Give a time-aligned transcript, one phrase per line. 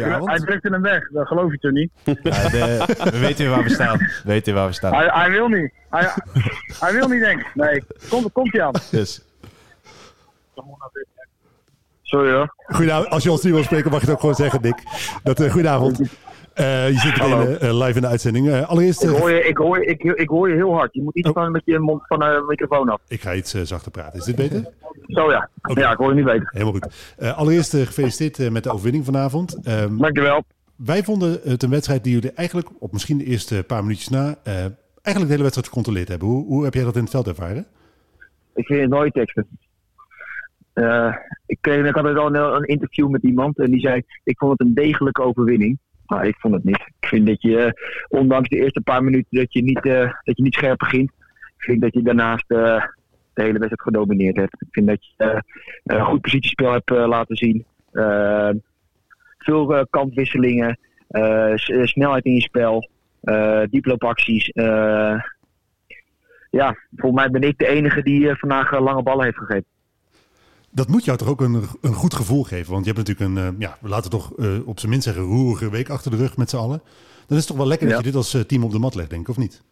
[0.00, 0.30] goede avond.
[0.30, 1.90] Hij drukte hem weg, dat geloof je toch niet?
[2.04, 3.98] Ja, de- we weten waar we staan.
[3.98, 4.94] We weten waar we staan.
[4.94, 5.72] Hij, hij wil niet.
[5.90, 6.08] Hij,
[6.80, 7.50] hij wil niet, denk ik.
[7.54, 8.72] Nee, komt komt hij aan.
[8.90, 9.22] Dus.
[12.02, 12.54] Sorry hoor.
[12.66, 13.08] Goedenavond.
[13.10, 14.78] Als je ons niet wil spreken, mag je het ook gewoon zeggen, Dick.
[15.22, 16.00] Dat, eh, goedenavond.
[16.54, 18.48] Eh, je zit meteen eh, live in de uitzending.
[18.48, 20.94] Eh, allereerst, Ik eh, hoor, je, ik, hoor je, ik, ik hoor je heel hard.
[20.94, 21.34] Je moet iets Oh.
[21.34, 23.00] van met je mond van de microfoon af.
[23.08, 24.18] ik ga iets eh, zachter praten.
[24.18, 24.66] Is dit beter?
[25.06, 25.48] Zo ja.
[25.74, 26.48] Ja, ik hoor je niet beter.
[26.50, 27.14] Helemaal goed.
[27.18, 29.58] Eh, allereerst eh, gefeliciteerd eh, met de overwinning vanavond.
[29.64, 30.44] Ehm, Dankjewel.
[30.76, 34.34] wij vonden het een wedstrijd die jullie eigenlijk, op misschien de eerste paar minuutjes na,
[34.42, 36.28] eh, eigenlijk de hele wedstrijd gecontroleerd hebben.
[36.28, 37.66] Hoe, hoe heb jij dat in het veld ervaren?
[38.54, 39.46] Ik vind het mooie teksten.
[40.72, 41.14] Eh,
[41.46, 44.52] ik, kreeg, ik had al een, een interview met iemand en die zei: Ik vond
[44.58, 45.78] het een degelijke overwinning.
[46.06, 46.84] Maar ik vond het niet.
[47.00, 47.72] Ik vind dat je, eh,
[48.08, 51.10] ondanks de eerste paar minuten, dat je niet, eh, dat je niet scherp begint.
[51.56, 52.84] Ik vind dat je daarnaast eh,
[53.34, 54.62] de hele wedstrijd gedomineerd hebt.
[54.62, 55.42] Ik vind dat je
[55.84, 57.64] een goed positiespel hebt laten zien.
[59.38, 60.78] Veel kantwisselingen,
[61.84, 62.88] snelheid in je spel,
[63.70, 64.50] dieploopacties.
[66.50, 69.73] ja, volgens mij ben ik de enige die vandaag lange ballen heeft gegeven.
[70.74, 72.72] Dat moet jou toch ook een, een goed gevoel geven?
[72.72, 75.24] Want je hebt natuurlijk een, eh, ja, we laten toch eh, op zijn minst zeggen,
[75.24, 76.82] roerige week achter de rug met z'n allen.
[77.26, 77.94] Dan is het toch wel lekker Ja.
[77.94, 79.62] dat je dit als eh, team op de mat legt, denk ik, of niet?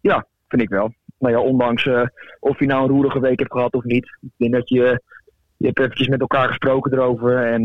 [0.00, 0.92] Ja, vind ik wel.
[1.18, 1.88] Nou ja, ondanks
[2.40, 4.18] of je nou een roerige week hebt gehad of niet.
[4.20, 5.02] Ik denk dat je,
[5.56, 7.46] je hebt eventjes met elkaar gesproken erover.
[7.46, 7.62] En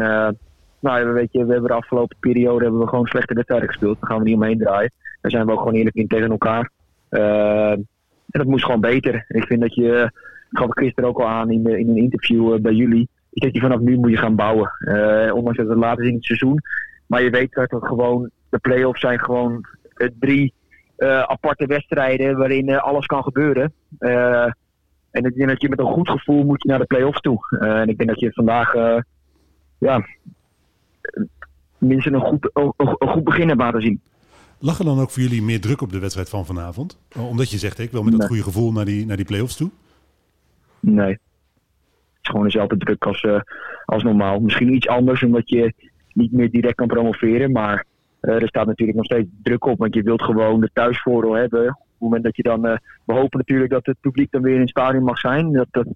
[0.79, 3.99] nou ja, weet je, we hebben de afgelopen periode hebben we gewoon slechte wedstrijden gespeeld.
[3.99, 4.91] Daar gaan we niet omheen draaien.
[5.21, 6.69] Daar zijn we ook gewoon eerlijk in tegen elkaar.
[7.09, 7.87] En
[8.25, 9.25] dat moest gewoon beter.
[9.27, 10.11] Ik vind dat je,
[10.53, 13.09] gaf ik gisteren ook al aan in, de, in een interview eh, bij jullie.
[13.31, 14.71] Ik denk dat je vanaf nu moet je gaan bouwen.
[14.79, 16.59] Eh, ondanks dat het laat is in het seizoen.
[17.07, 20.53] Maar je weet dat het gewoon, de play-offs zijn gewoon eh, drie
[20.95, 23.73] eh, aparte wedstrijden waarin eh, alles kan gebeuren.
[23.97, 24.51] Eh,
[25.11, 27.57] en ik denk dat je met een goed gevoel moet je naar de play-offs toe.
[27.59, 28.97] Eh, en ik denk dat je vandaag eh,
[29.77, 30.07] ja,
[31.01, 31.23] eh,
[31.77, 34.01] minstens een goed, een, een goed begin hebt laten zien.
[34.59, 36.99] Lag er dan ook voor jullie meer druk op de wedstrijd van vanavond?
[37.17, 39.69] Omdat je zegt, ik wil met dat goede gevoel naar die, naar die play-offs toe.
[40.85, 41.11] Nee.
[41.11, 43.41] Het is gewoon dezelfde druk als, eh,
[43.85, 44.39] als normaal.
[44.39, 45.73] Misschien iets anders omdat je
[46.13, 47.51] niet meer direct kan promoveren.
[47.51, 47.85] Maar
[48.19, 49.77] eh, er staat natuurlijk nog steeds druk op.
[49.77, 51.67] Want je wilt gewoon de thuisvoordeel hebben.
[51.67, 52.65] Op het moment dat je dan...
[52.65, 55.51] eh, we hopen natuurlijk dat het publiek dan weer in het stadion mag zijn.
[55.51, 55.87] Dat dat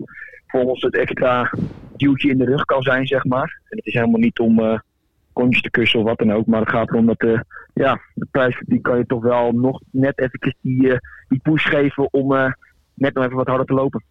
[0.48, 1.52] voor ons het extra
[1.96, 3.62] duwtje in de rug kan zijn, zeg maar.
[3.69, 4.80] En het is helemaal niet om eh
[5.34, 6.46] kontjes te kussen of wat dan ook.
[6.46, 7.40] Maar het gaat erom dat eh,
[7.74, 12.14] ja, de prijs die kan je toch wel nog net eventjes die, die push geven
[12.14, 12.28] om
[12.94, 14.04] net nog even wat harder te lopen.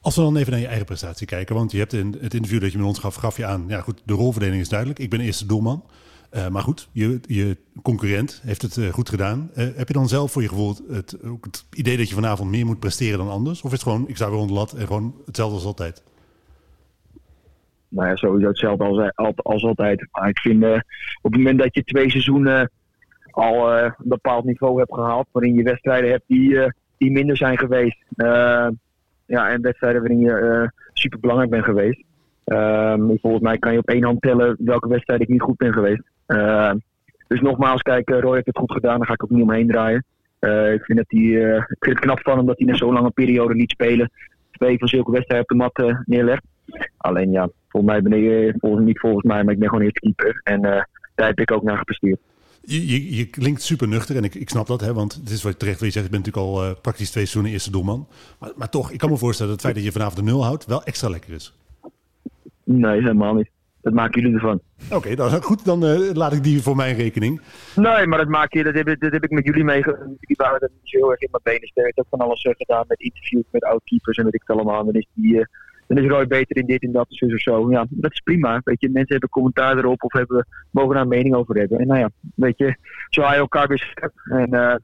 [0.00, 1.54] Als we dan even naar je eigen prestatie kijken.
[1.54, 3.64] Want je hebt in het interview dat je met ons gaf, gaf je aan.
[3.68, 4.98] Ja goed, de rolverdeling is duidelijk.
[4.98, 5.84] Ik ben eerste doelman.
[6.30, 9.50] Eh, maar goed, je, je concurrent heeft het eh, goed gedaan.
[9.54, 12.66] Eh, heb je dan zelf voor je gevoel het, het, idee dat je vanavond meer
[12.66, 13.62] moet presteren dan anders?
[13.62, 16.02] Of is het gewoon, ik sta weer onder de lat en gewoon hetzelfde als altijd?
[17.90, 20.08] nou ja, sowieso hetzelfde als, als, altijd.
[20.12, 20.64] Maar ik vind
[21.22, 22.70] op het moment dat je twee seizoenen
[23.30, 28.04] al een bepaald niveau hebt gehaald, waarin je wedstrijden hebt die, die minder zijn geweest.
[29.28, 32.02] Ja, en wedstrijden waarin je eh super belangrijk bent geweest.
[32.44, 35.72] Ehm, volgens mij kan je op één hand tellen welke wedstrijd ik niet goed ben
[35.72, 36.02] geweest.
[36.26, 36.76] Ehm,
[37.28, 39.66] dus nogmaals, kijk, eh, Roy heeft het goed gedaan, daar ga ik ook niet omheen
[39.66, 40.04] draaien.
[40.38, 42.74] Eh, ik, vind dat hij, eh, ik vind het knap van hem dat hij na
[42.74, 44.10] zo'n lange periode niet spelen.
[44.50, 46.42] Twee van zulke wedstrijden op de mat neerlegt.
[46.96, 50.00] Alleen ja, volgens mij ben ik, volgens, niet volgens mij, maar ik ben gewoon eerste
[50.00, 50.40] keeper.
[50.44, 52.20] En daar heb ik ook naar gepresteerd.
[52.62, 55.42] Je, je, je klinkt super nuchter en ik, ik snap dat, hè, want het is
[55.42, 56.04] wat terecht wat je zegt.
[56.06, 58.08] Je bent natuurlijk al eh, praktisch twee seizoenen eerste doelman.
[58.38, 60.44] Maar, maar toch, ik kan me voorstellen dat het feit dat je vanavond de nul
[60.44, 61.54] houdt wel extra lekker is.
[62.64, 63.50] Nee, helemaal niet.
[63.80, 64.60] Dat maken jullie ervan.
[64.90, 67.40] Oké, dan, goed, dan eh, laat ik die voor mijn rekening.
[67.76, 70.00] Nee, maar dat maak je, dat heb, ik- dat heb ik met jullie meegemaakt.
[70.02, 71.88] Jullie waren er heel erg in mijn benen sterk.
[71.88, 74.84] Ik heb van alles eh, gedaan met interviews met oud-keepers en weet ik het allemaal.
[74.84, 75.46] Dan is, die,
[75.88, 77.70] dan is Roy beter in dit en dat, zus of zo.
[77.70, 78.60] Ja, dat is prima.
[78.64, 81.78] Weet je, mensen hebben commentaar erop of hebben, mogen daar een mening over hebben.
[81.78, 82.76] En nou ja, weet je,
[83.08, 84.12] zo je elkaar weer scherp.
[84.24, 84.80] En Nou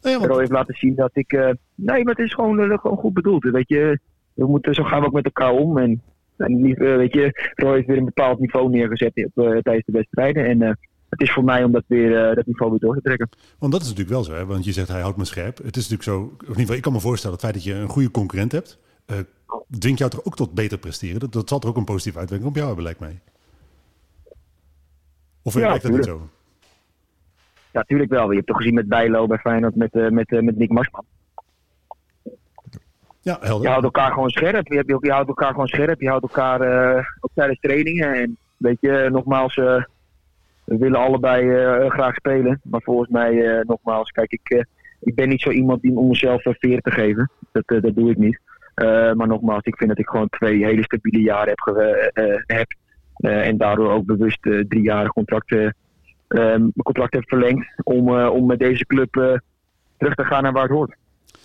[0.00, 1.32] ja, want- Roy heeft laten zien dat ik...
[1.32, 3.42] eh, nee, maar het is gewoon, eh, gewoon goed bedoeld.
[3.44, 3.98] Weet je,
[4.34, 5.78] we moeten, zo gaan we ook met elkaar om.
[5.78, 6.02] En,
[6.36, 10.44] en niet, weet je, Roy heeft weer een bepaald niveau neergezet op, tijdens de wedstrijden.
[10.46, 10.60] En
[11.08, 13.28] het is voor mij om dat, weer, dat niveau weer door te trekken.
[13.58, 14.46] Want dat is natuurlijk wel zo, hè?
[14.46, 15.56] want je zegt hij houdt me scherp.
[15.56, 17.74] Het is natuurlijk zo, in ieder geval, ik kan me voorstellen, het feit dat je
[17.74, 18.78] een goede concurrent hebt,
[19.78, 21.20] dwingt jou toch ook tot beter presteren.
[21.20, 23.20] Dat, dat zal er ook een positieve uitwerking op jou hebben, lijkt mij.
[25.42, 26.28] Of Ja, werkt dat niet zo?
[27.72, 28.28] Ja, natuurlijk wel.
[28.28, 31.04] Je hebt toch gezien met Bijlo bij Feyenoord met, eh, met, eh, met Nick Marsman.
[33.20, 33.68] Ja, Je helder.
[33.70, 34.66] houdt elkaar gewoon scherp.
[34.66, 36.00] Je, je houdt elkaar gewoon scherp.
[36.00, 38.14] Je houdt elkaar eh ook tijdens trainingen.
[38.14, 39.86] En weet je, nogmaals, we
[40.64, 41.44] willen allebei
[41.90, 42.60] graag spelen.
[42.64, 44.66] Maar volgens mij, nogmaals, kijk, ik,
[45.00, 47.30] ik ben niet zo iemand die om mezelf veer te geven.
[47.52, 48.40] Dat, dat doe ik niet.
[48.74, 51.60] Eh, maar nogmaals, ik vind dat ik gewoon twee hele stabiele jaren heb.
[51.60, 52.72] ge- eh, eh, heb.
[53.16, 55.68] En daardoor ook bewust uh, drie jaar contract, uh,
[56.28, 57.66] mijn contract heeft verlengd.
[57.82, 59.12] Om, om met deze club
[59.98, 60.94] terug te gaan naar waar het hoort.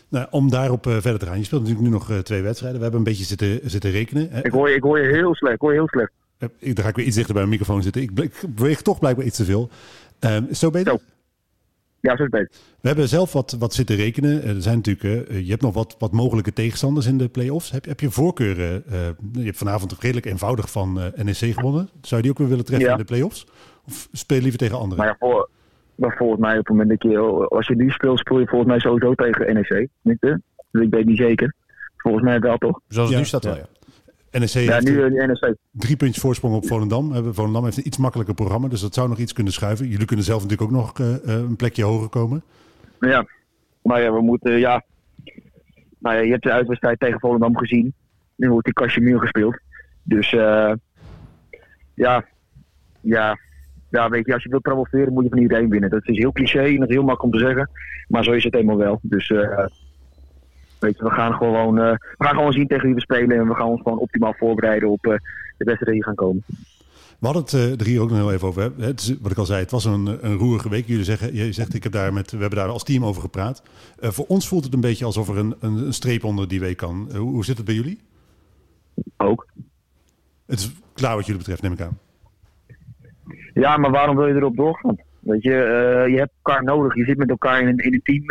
[0.09, 1.38] Nou, om daarop verder te gaan.
[1.38, 2.77] Je speelt natuurlijk nu nog twee wedstrijden.
[2.77, 4.29] We hebben een beetje zitten, zitten rekenen.
[4.44, 5.56] Ik hoor, je, ik hoor je heel slecht.
[5.56, 6.12] Ik hoor je heel slecht.
[6.59, 8.01] Ik, dan ga ik weer iets dichter bij mijn microfoon zitten.
[8.01, 9.69] Ik, ik beweeg toch blijkbaar iets te veel.
[10.50, 10.91] is zo beter?
[10.91, 11.00] Zo.
[12.07, 12.50] Ja, zo is beter.
[12.81, 14.44] We hebben zelf wat, wat zitten rekenen.
[14.44, 17.71] Er zijn natuurlijk, je hebt nog wat, wat mogelijke tegenstanders in de play-offs.
[17.71, 18.83] Heb, heb je voorkeuren?
[19.31, 21.89] je hebt vanavond redelijk eenvoudig van NEC gewonnen.
[22.01, 23.48] Zou je die ook weer willen treffen in de play-offs?
[23.88, 24.98] Of speel je liever tegen anderen?
[24.98, 25.50] Maar, ja, voor,
[25.95, 27.19] maar volgens mij op het moment dat je,
[27.50, 29.88] als je nu speelt, speel je volgens mij sowieso tegen NEC.
[30.01, 31.53] Niet, dus ik weet niet zeker.
[31.98, 32.80] Volgens mij wel toch?
[32.88, 33.65] Zoals het nu staat wel, ja.
[34.39, 35.56] NEC ja, nu NEC.
[35.72, 37.34] drie puntjes voorsprong op Volendam.
[37.34, 39.88] Volendam heeft een iets makkelijker programma, dus dat zou nog iets kunnen schuiven.
[39.88, 42.44] Jullie kunnen zelf natuurlijk ook nog uh, een plekje hoger komen.
[43.00, 43.25] Ja,
[43.81, 44.84] maar ja, we moeten, ja...
[46.00, 47.94] Nou ja, je hebt de uitwedstrijd tegen Volendam gezien.
[48.36, 49.60] Nu wordt die Casimir gespeeld.
[50.04, 50.74] Dus uh,
[51.94, 52.25] ja,
[53.01, 53.38] ja,
[53.89, 55.89] ja, weet je, als je wilt promoveren moet je van iedereen winnen.
[55.89, 57.69] Dat is heel cliché en dat is heel makkelijk om te zeggen.
[58.07, 59.00] Maar zo is het helemaal wel.
[59.01, 59.66] Dus uh,
[60.79, 63.38] weet je, we gaan gewoon, uh, we gaan gewoon zien tegen wie we spelen.
[63.38, 65.12] En we gaan ons gewoon optimaal voorbereiden op uh,
[65.57, 66.44] de wedstrijden die gaan komen.
[67.19, 68.71] We hadden het er hier ook nog heel even over.
[68.77, 70.88] Het is, wat ik al zei, het was een, een roerige week.
[70.88, 73.63] Jullie zeggen, je zegt, ik heb daar met, we hebben daar als team over gepraat.
[74.00, 76.59] Uh, voor ons voelt het een beetje alsof er een, een, een streep onder die
[76.59, 77.09] week kan.
[77.12, 78.00] Hoe, hoe zit het bij jullie?
[79.18, 79.47] Ook.
[80.45, 81.97] Het is klaar wat jullie betreft, neem ik aan.
[83.53, 84.95] Ja, maar waarom wil je erop doorgaan?
[85.19, 85.51] Weet je,
[86.09, 86.95] je hebt elkaar nodig.
[86.95, 88.24] Je zit met elkaar in een, in een team.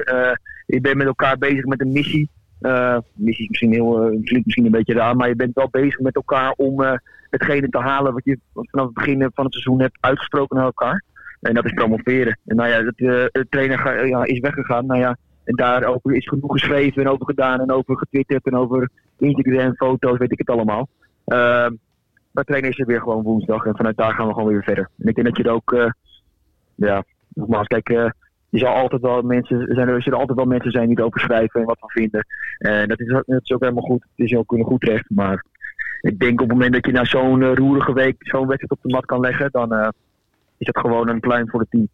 [0.67, 2.31] Je bent met elkaar bezig met een missie.
[2.61, 6.01] Uh, missie is misschien heel, klinkt misschien een beetje raar, maar je bent wel bezig
[6.01, 7.01] met elkaar om
[7.31, 11.03] hetgene te halen wat je vanaf het begin van het seizoen hebt uitgesproken naar elkaar.
[11.41, 12.39] En dat is promoveren.
[12.47, 14.87] En nou ja, dat, de trainer ja, is weggegaan.
[14.87, 15.17] Nou ja,
[15.47, 20.19] en daarover is genoeg geschreven en over gedaan en over getwitterd en over Instagram, foto's,
[20.19, 20.89] weet ik het allemaal.
[21.27, 21.69] Uh,
[22.31, 24.91] maar trainen is er weer gewoon woensdag en vanuit daar gaan we gewoon weer verder.
[24.99, 25.91] En ik denk dat je er ook, uh,
[26.75, 28.11] ja, nogmaals, kijk, uh,
[28.57, 31.61] je zal altijd wel mensen, zijn er, zullen altijd wel mensen zijn die erover schrijven
[31.61, 32.27] en wat van vinden.
[32.59, 34.03] En dat is, dat is ook helemaal goed.
[34.17, 35.11] Het is ook een goed recht.
[35.11, 35.45] Maar
[36.01, 38.83] ik denk op het moment dat je na zo'n uh, roerige week zo'n wedstrijd op
[38.83, 39.93] de mat kan leggen, dan
[40.59, 41.89] is dat gewoon een pluim voor het team.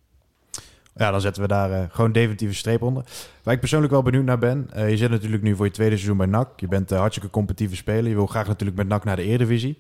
[0.95, 3.05] Ja, dan zetten we daar uh, gewoon definitieve streep onder.
[3.43, 4.71] Waar ik persoonlijk wel benieuwd naar ben.
[4.77, 6.61] Uh, je zit natuurlijk nu voor je tweede seizoen bij NAC.
[6.61, 8.09] Je bent uh, hartstikke competitieve speler.
[8.09, 9.79] Je wil graag natuurlijk met NAC naar de Eredivisie.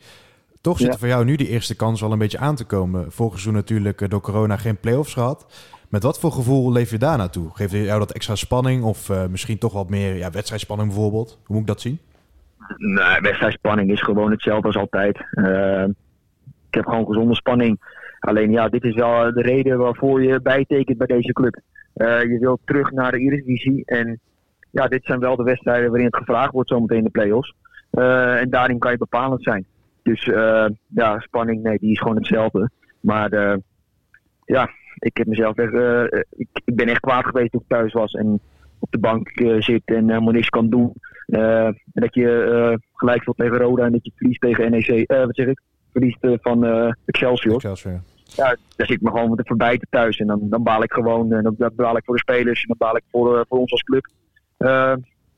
[0.61, 3.13] Toch zit er voor jou nu die eerste kans wel een beetje aan te komen.
[3.13, 5.47] Vorig seizoen natuurlijk door corona geen play-offs gehad.
[5.93, 7.51] Met wat voor gevoel leef je daar naartoe?
[7.55, 11.31] Geeft jou dat extra spanning of misschien toch wat meer ja, wedstrijdspanning bijvoorbeeld?
[11.31, 11.99] Hoe moet ik dat zien?
[12.77, 15.17] Nee, wedstrijdspanning is gewoon hetzelfde als altijd.
[16.69, 17.81] ik heb gewoon gezonde spanning.
[18.21, 21.61] Alleen ja, dit is wel de reden waarvoor je bijtekent bij deze club.
[21.97, 23.83] Uh, je wilt terug naar de Eredivisie.
[23.85, 24.21] En
[24.71, 27.55] ja, dit zijn wel de wedstrijden waarin het gevraagd wordt zometeen in de play-offs.
[28.41, 29.65] En daarin kan je bepalend zijn.
[30.03, 30.25] Dus
[30.87, 32.71] ja, spanning, nee, die is gewoon hetzelfde.
[33.01, 33.59] Maar
[34.45, 34.71] ja,
[35.03, 35.73] ik heb mezelf echt,
[36.31, 38.41] ik, ik, ben echt kwaad geweest toen ik thuis was en
[38.79, 40.93] op de bank zit en helemaal niks kan doen.
[41.27, 45.47] en dat je gelijk speelt tegen Roda en dat je verliest tegen NEC, wat zeg
[45.47, 45.61] ik?
[45.93, 46.65] Verliest van
[47.05, 47.55] Excelsior.
[47.55, 48.01] Excelsior
[48.37, 50.19] ja, daar zit ik me gewoon met de verbijten thuis.
[50.19, 51.33] En dan, dan baal ik gewoon.
[51.33, 52.63] En dan, dan baal ik voor de spelers.
[52.63, 54.07] En dan baal ik voor, voor ons als club.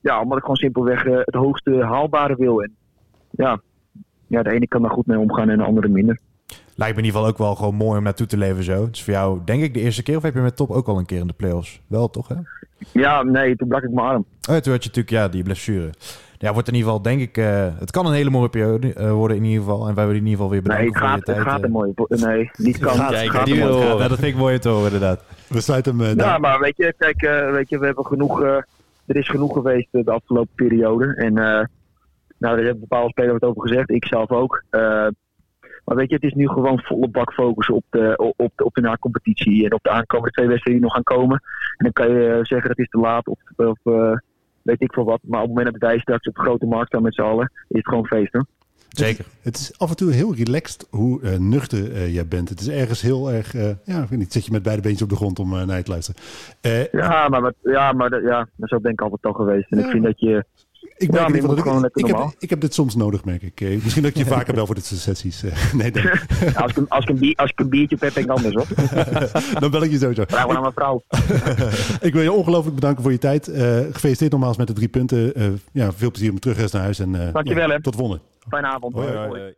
[0.01, 2.63] Ja, omdat ik gewoon simpelweg het hoogste haalbare wil.
[2.63, 2.77] En
[3.31, 3.61] ja,
[4.27, 6.19] ja, de ene kan daar goed mee omgaan en de andere minder.
[6.77, 8.85] Lijkt me in ieder geval ook wel gewoon mooi om naartoe te leven zo.
[8.85, 10.87] Het is voor jou denk ik de eerste keer of heb je met Top ook
[10.87, 11.81] al een keer in de playoffs?
[11.87, 12.35] Wel toch hè?
[12.93, 14.25] Ja, nee, toen brak ik mijn arm.
[14.49, 15.91] Oh, toen had je natuurlijk ja, die blessure
[16.45, 19.13] ja, wordt in ieder geval, denk ik, uh, het kan een hele mooie periode uh,
[19.13, 19.89] worden in ieder geval.
[19.89, 21.55] En wij willen in ieder geval weer bedanken nee, het gaat, voor je het tijd.
[21.55, 22.95] gaat een mooie, nee, niet kan.
[22.95, 23.97] Gaat, het gaat die wil horen.
[23.97, 25.25] Ja, dat vind ik mooi te horen, inderdaad.
[25.49, 27.21] We sluiten hem uh, Ja, maar weet je, kijk,
[27.53, 31.15] weet je, we hebben genoeg, er is genoeg geweest de afgelopen periode.
[31.15, 31.67] En nou,
[32.39, 34.65] daar hebben bepaalde spelers het over gezegd, ik zelf ook.
[35.85, 38.75] Maar weet je, het is nu gewoon volle bak focus op de, op de, op
[38.75, 41.41] de na-competitie en op de aankomende twee wedstrijden die nog gaan komen.
[41.77, 43.79] En dan kan je zeggen dat is te laat of, of
[44.63, 45.21] weet ik veel wat.
[45.23, 47.51] Maar op het moment dat wij straks op de grote markt staan met z'n allen,
[47.69, 48.33] is het gewoon feest.
[48.33, 48.47] Hoor.
[48.89, 49.25] Zeker.
[49.43, 52.49] Het is af en toe heel relaxed hoe uh, nuchter uh, jij bent.
[52.49, 55.03] Het is ergens heel erg, uh, ja, ik weet niet, zit je met beide beentjes
[55.03, 56.21] op de grond om naar je te luisteren.
[56.93, 59.71] ja, maar, ja, maar ja, zo ben ik altijd al geweest.
[59.71, 59.85] En ja.
[59.85, 60.45] ik vind dat je
[60.97, 63.83] ik merk ja, dat ik, ik, heb, ik heb dit soms nodig, merk ik.
[63.83, 65.43] Misschien dat ik je vaker bel voor dit soort sessies.
[65.73, 66.03] nee, dan.
[66.55, 68.67] als, ik, als, ik een als ik een biertje heb, ben ik anders hoor.
[69.61, 70.25] dan bel ik je sowieso.
[70.27, 71.03] Vraag maar aan mijn vrouw.
[72.01, 73.49] ik wil je ongelooflijk bedanken voor je tijd.
[73.49, 73.57] Uh,
[73.93, 75.41] gefeliciteerd nogmaals met de drie punten.
[75.41, 76.99] Uh, ja, veel plezier om terug naar huis.
[76.99, 77.83] En, uh, Dankjewel ja, hè.
[77.83, 78.23] Tot volgende.
[78.49, 78.95] Fijne avond.
[78.95, 79.17] hoi.
[79.17, 79.29] hoi.
[79.29, 79.55] hoi.